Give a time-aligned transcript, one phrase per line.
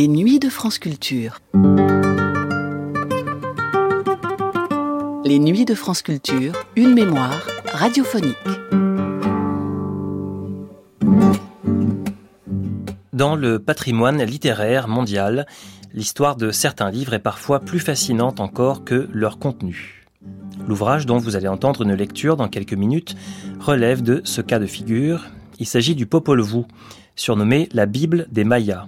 [0.00, 1.40] Les nuits de France Culture.
[5.26, 8.34] Les nuits de France Culture, une mémoire radiophonique.
[13.12, 15.46] Dans le patrimoine littéraire mondial,
[15.92, 20.06] l'histoire de certains livres est parfois plus fascinante encore que leur contenu.
[20.66, 23.16] L'ouvrage dont vous allez entendre une lecture dans quelques minutes
[23.58, 25.26] relève de ce cas de figure.
[25.58, 26.64] Il s'agit du Popol Vuh,
[27.16, 28.86] surnommé la Bible des Mayas.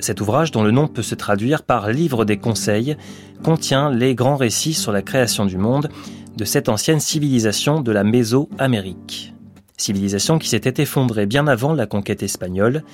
[0.00, 2.96] Cet ouvrage, dont le nom peut se traduire par Livre des conseils,
[3.42, 5.88] contient les grands récits sur la création du monde
[6.36, 9.34] de cette ancienne civilisation de la Mésoamérique.
[9.76, 12.84] Civilisation qui s'était effondrée bien avant la conquête espagnole,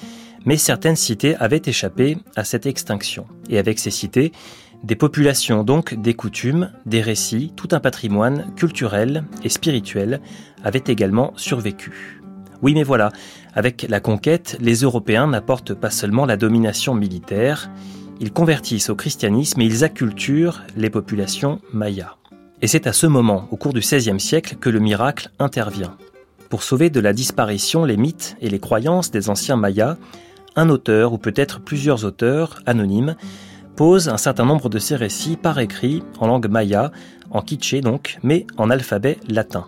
[0.47, 3.27] mais certaines cités avaient échappé à cette extinction.
[3.49, 4.33] Et avec ces cités,
[4.83, 10.21] des populations donc, des coutumes, des récits, tout un patrimoine culturel et spirituel
[10.63, 12.21] avaient également survécu.
[12.63, 13.11] Oui, mais voilà,
[13.55, 17.71] avec la conquête, les Européens n'apportent pas seulement la domination militaire,
[18.21, 22.17] ils convertissent au christianisme et ils acculturent les populations mayas.
[22.63, 25.97] Et c'est à ce moment, au cours du XVIe siècle, que le miracle intervient.
[26.49, 29.97] Pour sauver de la disparition les mythes et les croyances des anciens mayas,
[30.57, 33.17] un auteur, ou peut-être plusieurs auteurs, anonymes,
[33.77, 36.93] posent un certain nombre de ces récits par écrit en langue maya,
[37.31, 39.67] en quiché donc, mais en alphabet latin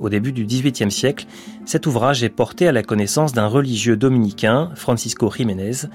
[0.00, 1.26] au début du XVIIIe siècle,
[1.64, 5.86] cet ouvrage est porté à la connaissance d'un religieux dominicain, Francisco Jiménez,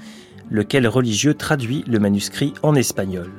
[0.50, 3.30] lequel religieux traduit le manuscrit en espagnol.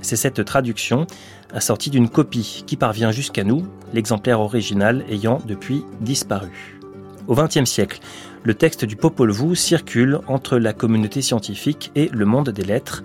[0.00, 1.06] C'est cette traduction,
[1.52, 6.78] assortie d'une copie, qui parvient jusqu'à nous, l'exemplaire original ayant depuis disparu.
[7.26, 8.00] Au XXe siècle,
[8.44, 13.02] le texte du Popol Vuh circule entre la communauté scientifique et le monde des lettres.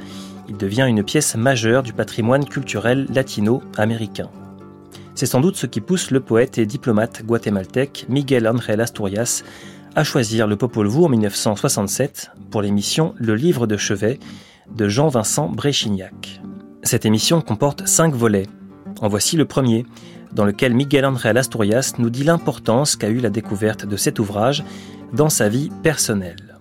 [0.48, 4.30] Il devient une pièce majeure du patrimoine culturel latino-américain.
[5.16, 9.44] C'est sans doute ce qui pousse le poète et diplomate guatémaltèque Miguel Ángel Asturias
[9.96, 14.20] à choisir le Popol Vuh en 1967 pour l'émission Le livre de chevet
[14.76, 16.42] de Jean-Vincent Bréchignac.
[16.82, 18.48] Cette émission comporte cinq volets.
[19.02, 19.86] En voici le premier,
[20.32, 24.64] dans lequel Miguel Ángel Asturias nous dit l'importance qu'a eu la découverte de cet ouvrage
[25.14, 26.60] dans sa vie personnelle.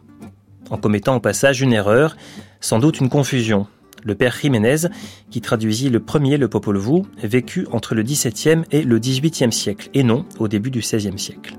[0.68, 2.16] En commettant au passage une erreur,
[2.60, 3.66] sans doute une confusion,
[4.04, 4.88] le père Jiménez,
[5.30, 9.90] qui traduisit le premier le Popol Vuh, vécu entre le XVIIe et le XVIIIe siècle,
[9.94, 11.56] et non au début du XVIe siècle.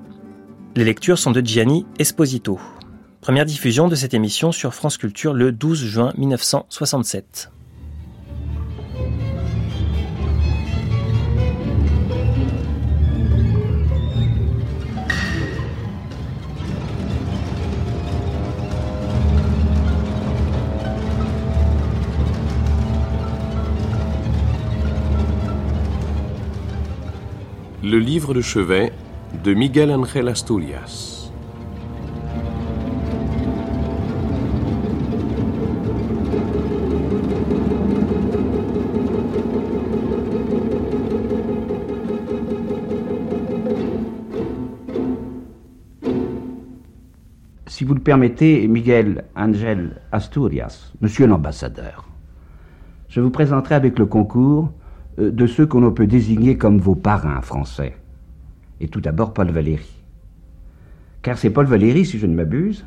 [0.75, 2.59] Les lectures sont de Gianni Esposito.
[3.21, 7.52] Première diffusion de cette émission sur France Culture le 12 juin 1967.
[27.93, 28.91] Le livre de chevet
[29.43, 31.29] de Miguel Ángel Asturias.
[47.67, 52.09] Si vous le permettez, Miguel Ángel Asturias, monsieur l'ambassadeur,
[53.07, 54.71] je vous présenterai avec le concours
[55.17, 57.95] de ceux qu'on peut désigner comme vos parrains français.
[58.79, 60.03] Et tout d'abord Paul Valéry.
[61.21, 62.85] Car c'est Paul Valéry, si je ne m'abuse,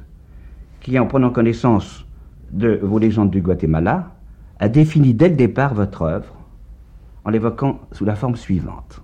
[0.80, 2.06] qui, en prenant connaissance
[2.50, 4.12] de vos légendes du Guatemala,
[4.58, 6.34] a défini dès le départ votre œuvre
[7.24, 9.02] en l'évoquant sous la forme suivante.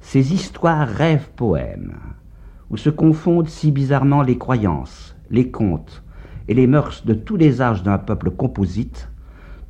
[0.00, 1.96] Ces histoires rêves poèmes,
[2.70, 6.02] où se confondent si bizarrement les croyances, les contes
[6.46, 9.10] et les mœurs de tous les âges d'un peuple composite,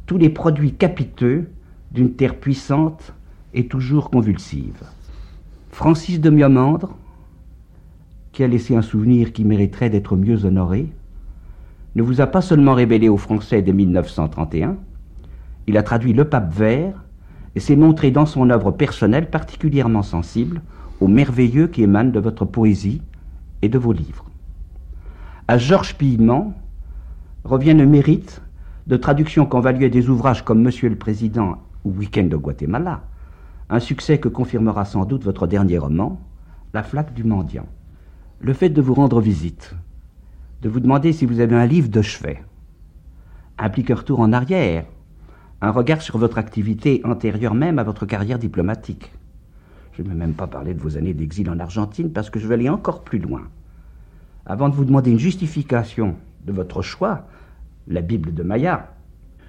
[0.07, 1.51] tous les produits capiteux
[1.93, 3.15] d'une terre puissante
[3.55, 4.83] et toujours convulsive.
[5.71, 6.97] Francis de Miomandre,
[8.33, 10.93] qui a laissé un souvenir qui mériterait d'être mieux honoré,
[11.95, 14.77] ne vous a pas seulement révélé aux Français dès 1931,
[15.67, 17.05] il a traduit Le Pape Vert
[17.55, 20.63] et s'est montré dans son œuvre personnelle particulièrement sensible
[21.01, 23.03] au merveilleux qui émane de votre poésie
[23.63, 24.25] et de vos livres.
[25.47, 26.55] À Georges Pillement
[27.45, 28.43] revient le mérite
[28.87, 31.59] de traduction qu'envaluaient des ouvrages comme Monsieur le Président
[31.89, 33.03] ou Week-end au Guatemala,
[33.71, 36.21] un succès que confirmera sans doute votre dernier roman,
[36.75, 37.67] La flaque du mendiant.
[38.41, 39.75] Le fait de vous rendre visite,
[40.61, 42.45] de vous demander si vous avez un livre de chevet,
[43.57, 44.85] implique un retour en arrière,
[45.63, 49.11] un regard sur votre activité antérieure même à votre carrière diplomatique?
[49.93, 52.47] Je ne vais même pas parler de vos années d'exil en Argentine parce que je
[52.47, 53.49] vais aller encore plus loin.
[54.45, 57.27] Avant de vous demander une justification de votre choix,
[57.89, 58.93] la Bible de Maya,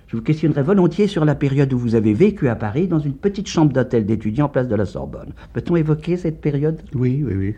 [0.10, 3.14] je vous questionnerai volontiers sur la période où vous avez vécu à Paris dans une
[3.14, 5.34] petite chambre d'hôtel d'étudiants place de la Sorbonne.
[5.54, 6.82] Peut-on évoquer cette période?
[6.96, 7.56] Oui, oui, oui.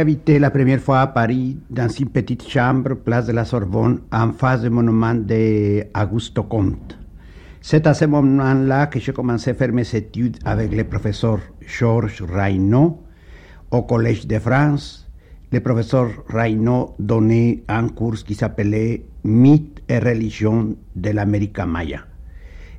[0.00, 4.32] Habité la première fois à Paris dans une petite chambre, place de la Sorbonne, en
[4.32, 6.98] face du monument d'Augusto Comte.
[7.60, 12.22] C'est à ce moment-là que j'ai commencé à faire mes études avec le professeur Georges
[12.22, 13.02] Raynaud
[13.70, 15.01] au Collège de France.
[15.52, 22.00] Le professeur Raynaud donnait un cours qui s'appelait Mythe et religion de l'Amérique maya.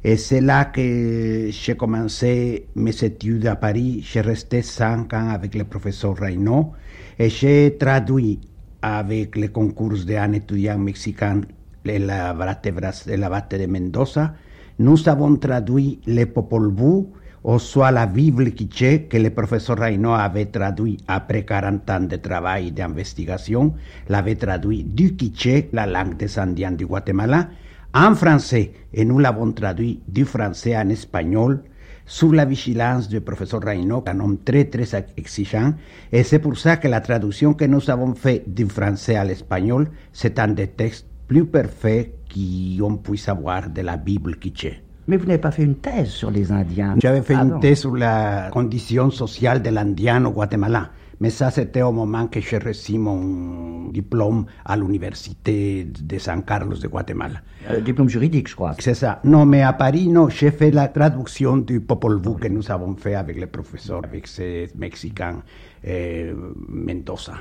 [0.03, 4.01] Et c'est là que j'ai commencé mes études à Paris.
[4.03, 6.71] J'ai resté cinq ans avec le professeur Raynaud
[7.19, 8.39] et j'ai traduit
[8.81, 11.41] avec le concours d'un étudiant mexicain
[11.85, 14.33] la l'abate de Mendoza.
[14.79, 17.05] Nous avons traduit le Popol Vuh,
[17.43, 22.15] ou soit la Bible quiché que le professeur Raynaud avait traduit après 40 ans de
[22.15, 23.73] travail et d'investigation,
[24.07, 27.49] l'avait traduit du quiché, la langue des Indiens du Guatemala,
[27.93, 31.63] en français, et nous l'avons traduit du français en espagnol,
[32.05, 35.73] sous la vigilance du professeur Raynaud, un homme très très exigeant,
[36.11, 39.89] et c'est pour ça que la traduction que nous avons faite du français à l'espagnol,
[40.11, 44.81] c'est un des textes plus parfaits qu'on puisse avoir de la Bible quiché.
[45.07, 47.95] Mais vous n'avez pas fait une thèse sur les Indiens J'avais fait une thèse sur
[47.95, 50.89] la condition sociale de l'Indien au Guatemala.
[51.19, 56.75] Mais ça, c'était au moment que j'ai reçu mon diplôme à l'université de San Carlos
[56.75, 57.39] de Guatemala.
[57.69, 58.75] Euh, diplôme juridique, je crois.
[58.79, 59.19] C'est ça.
[59.23, 62.95] Non, mais à Paris, non, j'ai fait la traduction du Popol Vuh que nous avons
[62.95, 65.41] fait avec le professeur, avec ces Mexicains,
[65.87, 66.33] euh,
[66.67, 67.33] Mendoza.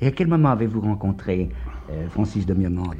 [0.00, 1.48] Et à quel moment avez-vous rencontré
[1.90, 2.96] euh, Francis de Miomandre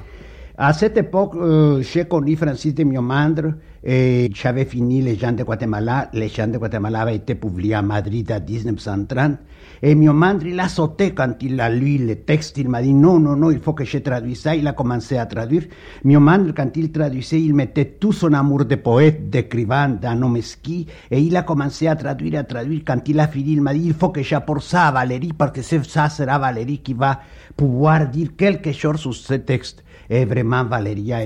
[0.56, 5.42] à cette époque, euh, j'ai connu Francis de Miomandre et j'avais fini Les gens de
[5.42, 6.08] Guatemala.
[6.12, 9.36] Les gens de Guatemala avaient été publiés à Madrid en 1930.
[9.82, 12.56] Et Miomandre, il a sauté quand il a lu le texte.
[12.56, 14.54] Il m'a dit non, non, non, il faut que je traduise ça.
[14.54, 15.64] Il a commencé à traduire.
[16.04, 20.86] Miomandre, quand il traduisait, il mettait tout son amour de poète, d'écrivain, d'un homme ski.
[21.10, 22.82] Et il a commencé à traduire, à traduire.
[22.86, 25.50] Quand il a fini, il m'a dit il faut que j'apporte ça à Valérie parce
[25.50, 27.18] que ça sera Valérie qui va
[27.56, 29.82] pouvoir dire quelque chose sur ce texte.
[30.08, 30.43] Et vraiment,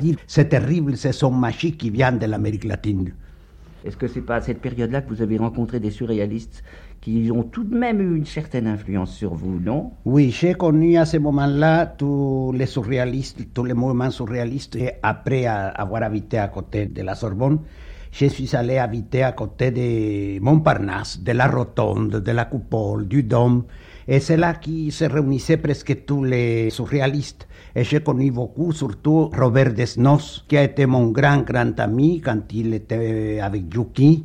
[0.00, 3.12] Dit c'est terrible, c'est son magique qui vient de l'Amérique latine.
[3.84, 6.64] Est-ce que c'est pas à cette période-là que vous avez rencontré des surréalistes
[7.00, 9.92] qui ont tout de même eu une certaine influence sur vous, non?
[10.04, 14.74] Oui, j'ai connu à ce moment-là tous les surréalistes, tous les mouvements surréalistes.
[14.76, 17.60] Et après avoir habité à côté de la Sorbonne,
[18.10, 23.22] je suis allé habiter à côté de Montparnasse, de la Rotonde, de la Coupole, du
[23.22, 23.64] Dôme.
[24.08, 25.04] Là qui se
[26.24, 27.46] les surréalistes.
[27.74, 32.50] Et j'ai connu beaucoup, surtout Robert Desnos, qui a été mon grand, grand ami quand
[32.54, 34.24] il était avec Yuki.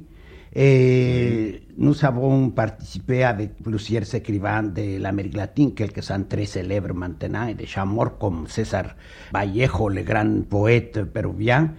[0.56, 7.56] Et nous avons participé avec plusieurs écrivains de l'Amérique latine, quelques-uns très célèbres maintenant, et
[7.56, 8.96] déjà morts comme César
[9.34, 11.72] Vallejo, le grand poète péruvien,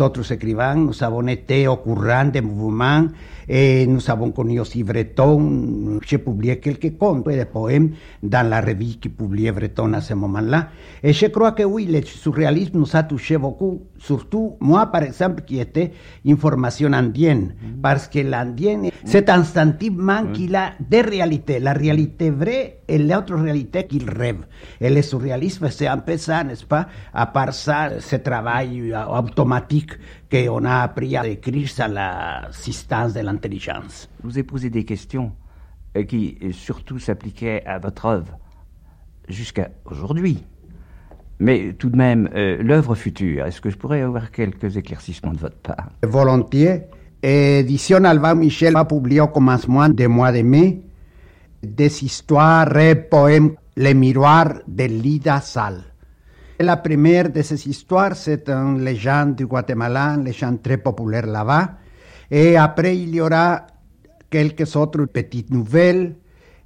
[0.00, 0.76] autres écrivains.
[0.76, 3.06] Nous avons été au courant des mouvements
[3.48, 5.98] et nous avons connu aussi Breton.
[6.06, 7.90] J'ai publié quelques contes des poèmes
[8.22, 10.68] dans la revue qui publiait Breton à ce moment-là.
[11.02, 15.42] Et je crois que oui, le surréalisme nous a touché beaucoup, surtout moi, par exemple,
[15.42, 15.92] qui était
[16.24, 22.80] une formation indienne, parce que l'indienne, c'est instantanément qu'il a des réalités, la réalité vraie
[22.86, 24.44] et l'autre réalité qu'il rêve.
[24.80, 29.47] Et le surréalisme, c'est un peu ça, n'est-ce pas À part ça, ce travail automatique
[30.30, 34.08] qu'on a appris à écrire à l'assistance de l'intelligence.
[34.22, 35.32] Je vous ai posé des questions
[35.96, 38.38] euh, qui euh, surtout s'appliquaient à votre œuvre
[39.28, 40.44] jusqu'à aujourd'hui.
[41.40, 45.38] Mais tout de même, euh, l'œuvre future, est-ce que je pourrais avoir quelques éclaircissements de
[45.38, 45.90] votre part?
[46.02, 46.82] Volontiers.
[47.22, 50.82] Édition Alban Michel a publié au commencement du mois de mai
[51.62, 55.82] des histoires et poèmes Les miroirs de Lida Sal.
[56.60, 61.76] La première de ces histoires, c'est une légende du Guatemala, une légende très populaire là-bas.
[62.28, 63.64] Et après, il y aura
[64.28, 66.16] quelques autres petites nouvelles,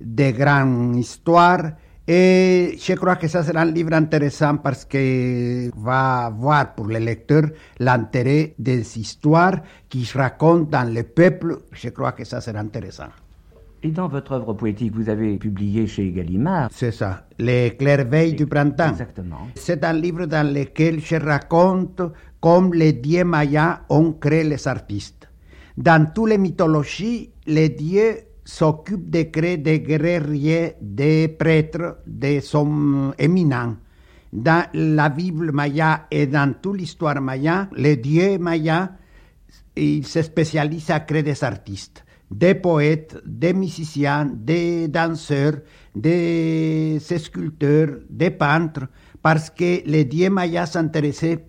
[0.01, 1.73] des grandes histoires.
[2.09, 6.99] Et je crois que ça sera un livre intéressant parce que va voir pour le
[6.99, 7.43] lecteur
[7.79, 11.59] l'intérêt des histoires qui se racontent dans le peuple.
[11.71, 13.11] Je crois que ça sera intéressant.
[13.85, 16.69] Et dans votre œuvre poétique, vous avez publié chez Gallimard.
[16.73, 18.91] C'est ça, Les Clairveilles du printemps.
[18.91, 19.49] Exactement.
[19.57, 22.01] C'est un livre dans lequel je raconte
[22.41, 25.29] comme les dieux mayas ont créé les artistes.
[25.77, 33.13] Dans toutes les mythologies, les dieux s'occupent de créer des guerriers, des prêtres, des hommes
[33.19, 33.75] éminents.
[34.33, 38.91] Dans la Bible maya et dans toute l'histoire maya, les dieux mayas,
[39.75, 45.59] ils se spécialisent à créer des artistes des poètes, des musiciens, des danseurs,
[45.95, 48.87] des sculpteurs, des peintres,
[49.21, 51.45] parce que les dieux mayas s'intéressaient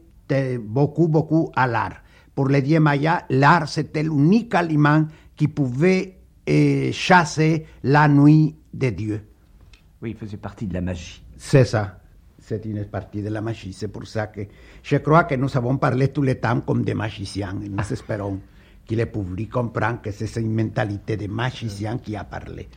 [0.60, 2.02] beaucoup, beaucoup à l'art.
[2.36, 8.92] Pour les dieux mayas, l'art, c'était l'unique aliment qui pouvait eh, chasser la nuit des
[8.92, 9.22] dieux.
[10.02, 11.24] Oui, il faisait partie de la magie.
[11.38, 12.00] C'est ça.
[12.40, 13.72] C'est une partie de la magie.
[13.72, 14.42] C'est pour ça que
[14.82, 17.56] je crois que nous avons parlé tout le temps comme des magiciens.
[17.64, 18.40] Et nous espérons
[18.88, 22.68] que le public comprenne que c'est une mentalité de magicien qui a parlé.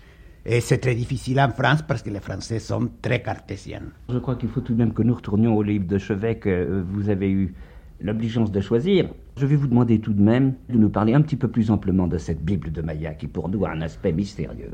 [0.45, 3.83] Et c'est très difficile en France parce que les Français sont très cartésiens.
[4.09, 6.49] Je crois qu'il faut tout de même que nous retournions au livre de chevet que
[6.49, 7.53] euh, vous avez eu
[8.01, 9.09] l'obligeance de choisir.
[9.37, 12.07] Je vais vous demander tout de même de nous parler un petit peu plus amplement
[12.07, 14.71] de cette Bible de Maya qui pour nous a un aspect mystérieux.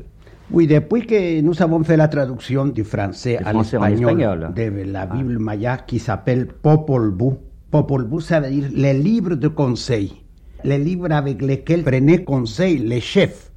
[0.51, 4.53] Oui, depuis que nous avons fait la traduction du français à l'espagnol espagnol.
[4.55, 7.33] de la Bible maya qui s'appelle Popol Vuh.
[7.71, 10.22] Popol Vuh, ça veut dire les livres de conseil,
[10.63, 13.51] les livres avec lesquels prenaient conseil les chefs.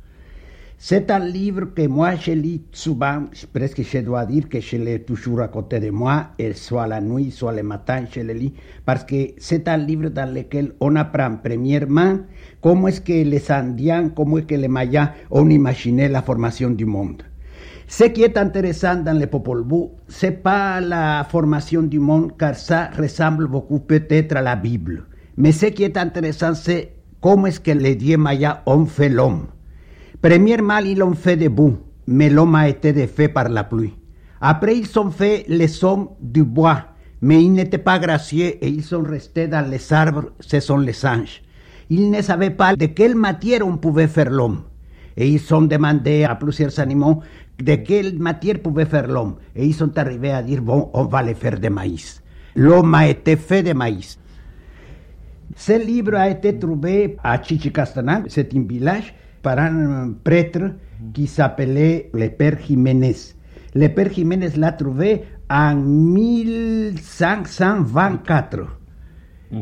[0.79, 5.01] C'est un livre que moi je lis souvent, presque je dois dire que je l'ai
[5.01, 8.53] toujours à côté de moi, et soit la nuit, soit le matin, je le lis,
[8.85, 12.19] parce que c'est un livre dans lequel on apprend premièrement
[12.61, 16.85] comment est-ce que les Indiens, comment est-ce que les Mayas ont imaginé la formation du
[16.85, 17.23] monde.
[17.89, 22.55] Ce qui est intéressant dans le Popol Vuh, c'est pas la formation du monde, car
[22.55, 25.05] ça ressemble beaucoup peut-être à la Bible.
[25.39, 26.96] Mais ce qui est intéressant, c'est
[27.27, 29.47] comment est-ce que les dieux mayas ont fait l'homme.
[30.23, 33.95] Premièrement, ils l'ont fait debout, mais l'homme a été défait par la pluie.
[34.41, 36.85] Après, ils ont fait les hommes du bois,
[37.21, 41.05] mais ils n'étaient pas gracieux et ils sont restés dans les arbres, ce sont les
[41.05, 41.43] anges.
[41.91, 44.63] Ils ne savaient pas de quelle matière on pouvait faire l'homme.
[45.17, 47.23] Et ils ont demandé à plusieurs animaux
[47.59, 49.35] de quelle matière pouvait faire l'homme.
[49.57, 52.23] Et ils sont arrivés à dire, bon, on va le faire de maïs.
[52.55, 54.17] L'homme a été fait de maïs.
[55.59, 60.75] Ce livre a été trouvé à Chichicastanán, c'est un village, par un prêtre
[61.15, 63.17] qui s'appelait le Père Jiménez.
[63.75, 68.67] Le Père Jiménez l'a trouvé en 1524.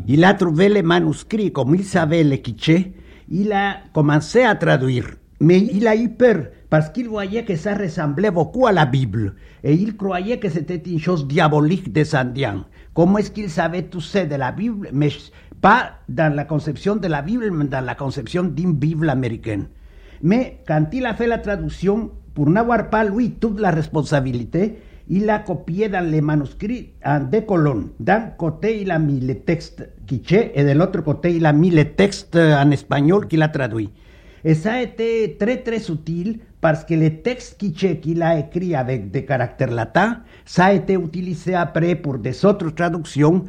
[0.09, 2.93] Il a trouvé les manuscrits, comme il savait le quiché,
[3.29, 5.11] il a commencé à traduire.
[5.39, 9.37] Mais il a eu peur parce qu'il voyait que ça ressemblait beaucoup à la Bible.
[9.63, 12.65] Et il croyait que c'était une chose diabolique des Indiens.
[12.95, 15.11] Comment est-ce qu'il savait tout ça de la Bible, mais
[15.64, 19.64] pas dans la conception de la Bible, mais dans la conception d'une Bible américaine.
[20.23, 24.76] Mais quand il a fait la traduction, pour n'avoir pas lui toute la responsabilité,
[25.09, 27.88] il a copié dans les manuscrits en deux colonnes.
[27.99, 31.71] D'un côté, il a mis les textes quiché et de l'autre côté, il a mis
[31.71, 33.88] les textes en espagnol qu'il a traduit.
[34.44, 38.75] Et ça a été très très utile parce que les textes quiché qu'il a écrits
[38.75, 43.44] avec des caractères latins, ça a été utilisé après pour des autres traductions,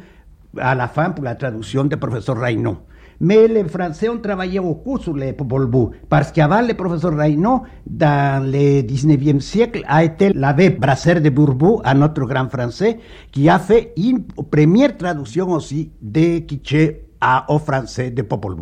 [0.58, 2.78] à la fin pour la traduction du professeur Reynaud.
[3.20, 5.70] Mais les Français ont travaillé beaucoup sur les Popol
[6.08, 11.80] parce qu'avant le professeur Reynaud, dans le 19e siècle, a été l'abbé Brasser de Bourbou,
[11.84, 12.98] un autre grand français,
[13.32, 17.04] qui a fait une première traduction aussi de quiché
[17.48, 18.56] au français de Popol.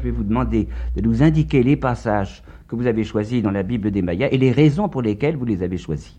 [0.00, 0.66] Je vais vous demander
[0.96, 4.38] de nous indiquer les passages que vous avez choisis dans la Bible des Mayas et
[4.38, 6.16] les raisons pour lesquelles vous les avez choisis.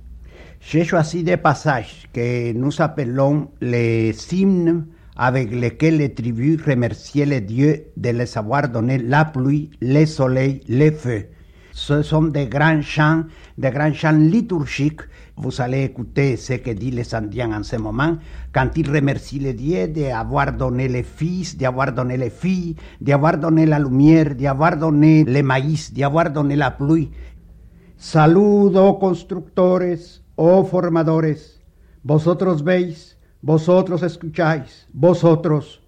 [0.64, 4.86] J'ai choisi des passages que nous appelons les hymnes
[5.18, 10.62] avec lesquels les tribus remerciaient les dieux de les avoir donné la pluie, le soleil,
[10.70, 11.26] le feu.
[11.74, 13.24] Ce sont des grands chants,
[13.58, 15.02] des grands chants liturgiques.
[15.36, 18.18] Vous allez écouter ce que disent les Indiens en ce moment,
[18.54, 23.66] quand ils remercient les dieux d'avoir donné les fils, d'avoir donné les filles, d'avoir donné
[23.66, 27.10] la lumière, d'avoir donné le maïs, d'avoir donné la pluie.
[27.98, 31.62] Saludo, constructores, oh formadores,
[32.02, 35.84] vosotros veis, vosotros escucháis, vosotros.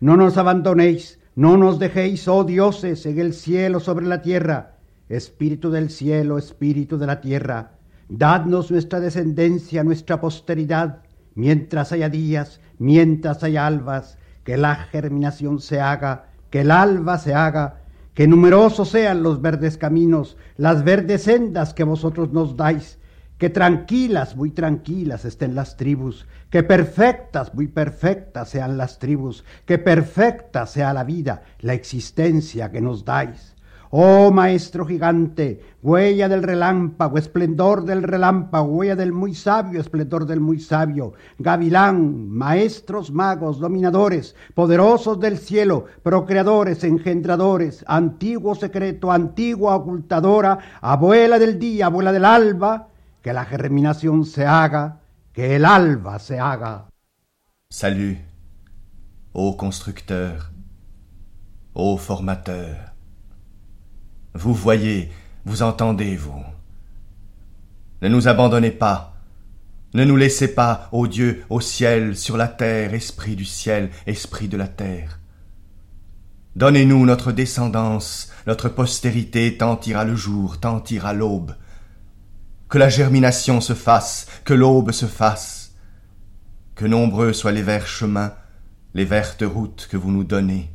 [0.00, 4.76] No nos abandonéis, no nos dejéis, oh dioses, en el cielo sobre la tierra.
[5.08, 7.78] Espíritu del cielo, espíritu de la tierra,
[8.10, 10.98] dadnos nuestra descendencia, nuestra posteridad,
[11.34, 17.32] mientras haya días, mientras haya albas, que la germinación se haga, que el alba se
[17.32, 17.80] haga,
[18.12, 22.98] que numerosos sean los verdes caminos, las verdes sendas que vosotros nos dais,
[23.38, 29.78] que tranquilas, muy tranquilas estén las tribus, que perfectas, muy perfectas sean las tribus, que
[29.78, 33.56] perfecta sea la vida, la existencia que nos dais.
[33.90, 40.40] Oh maestro gigante, huella del relámpago, esplendor del relámpago, huella del muy sabio, esplendor del
[40.40, 50.58] muy sabio, gavilán, maestros magos, dominadores, poderosos del cielo, procreadores, engendradores, antiguo secreto, antigua ocultadora,
[50.80, 52.88] abuela del día, abuela del alba,
[53.26, 55.00] que se haga,
[55.32, 55.66] que el
[56.20, 56.86] se haga.
[57.68, 58.18] Salut,
[59.34, 60.52] ô constructeur,
[61.74, 62.76] ô formateur.
[64.32, 65.10] Vous voyez,
[65.44, 66.44] vous entendez, vous.
[68.00, 69.14] Ne nous abandonnez pas.
[69.94, 74.46] Ne nous laissez pas, ô Dieu, au ciel, sur la terre, esprit du ciel, esprit
[74.46, 75.18] de la terre.
[76.54, 81.56] Donnez-nous notre descendance, notre postérité tant ira le jour, tant ira l'aube.
[82.68, 85.74] Que la germination se fasse, que l'aube se fasse,
[86.74, 88.34] que nombreux soient les verts chemins,
[88.94, 90.70] les vertes routes que vous nous donnez,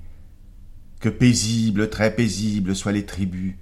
[1.00, 3.56] que paisibles, très paisibles soient les tribus,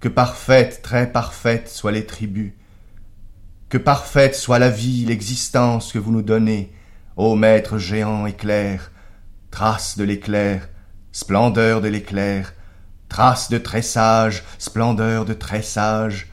[0.00, 2.52] que parfaites, très parfaites soient les tribus,
[3.68, 6.72] que parfaite soit la vie, l'existence que vous nous donnez,
[7.16, 8.90] ô maître géant éclair,
[9.50, 10.68] trace de l'éclair,
[11.12, 12.54] splendeur de l'éclair,
[13.08, 16.28] trace de tressage, splendeur de tressage,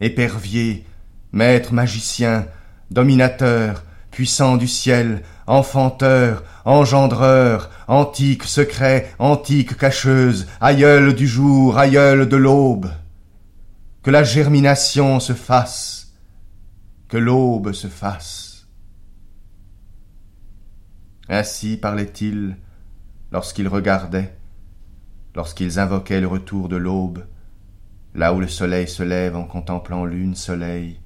[0.00, 0.86] épervier,
[1.32, 2.46] maître magicien,
[2.90, 12.36] dominateur, puissant du ciel, enfanteur, engendreur, antique secret, antique cacheuse, aïeul du jour, aïeul de
[12.36, 12.90] l'aube.
[14.02, 16.14] Que la germination se fasse,
[17.08, 18.68] que l'aube se fasse.
[21.28, 22.56] Ainsi parlait-il
[23.32, 24.36] lorsqu'ils regardaient,
[25.34, 27.24] lorsqu'ils invoquaient le retour de l'aube,
[28.14, 31.00] là où le soleil se lève en contemplant lune soleil,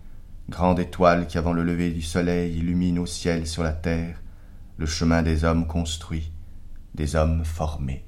[0.48, 4.20] grande étoile qui avant le lever du soleil illumine au ciel sur la terre
[4.76, 6.30] le chemin des hommes construits,
[6.94, 8.07] des hommes formés.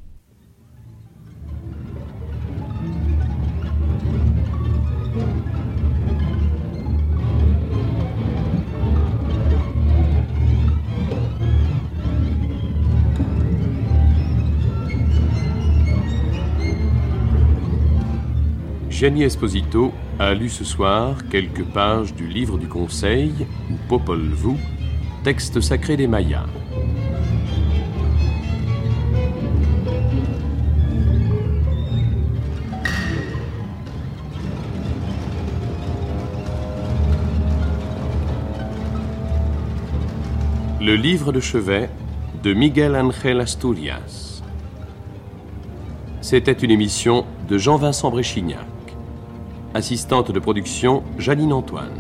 [19.01, 23.33] Gianni Esposito a lu ce soir quelques pages du livre du Conseil,
[23.89, 24.59] Popol Vuh,
[25.25, 26.45] texte sacré des Mayas.
[40.79, 41.89] Le livre de chevet
[42.43, 44.43] de Miguel Ángel Asturias.
[46.21, 48.70] C'était une émission de Jean-Vincent Bréchignac.
[49.73, 51.93] Assistante de production, Janine Antoine.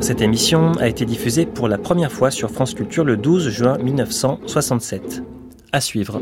[0.00, 3.78] Cette émission a été diffusée pour la première fois sur France Culture le 12 juin
[3.78, 5.22] 1967.
[5.72, 6.20] À suivre.